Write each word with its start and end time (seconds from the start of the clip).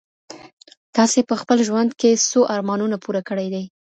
تاسي 0.95 1.19
په 1.29 1.35
خپل 1.41 1.57
ژوند 1.67 1.89
کي 1.99 2.11
څو 2.29 2.39
ارمانونه 2.55 2.95
پوره 3.03 3.21
کړي 3.29 3.47
دي؟ 3.53 3.63